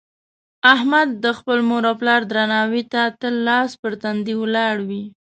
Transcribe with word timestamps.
احمد 0.75 1.09
د 1.23 1.25
خپل 1.37 1.59
مور 1.69 1.83
او 1.89 1.95
پلار 2.01 2.21
درناوي 2.31 2.83
ته 2.93 3.01
تل 3.19 3.35
لاس 3.47 3.71
په 3.81 3.87
تندي 4.03 4.35
ولاړ 4.37 4.75
وي. 4.89 5.03